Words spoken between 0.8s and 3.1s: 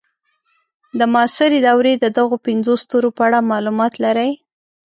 د معاصرې دورې د دغو پنځو ستورو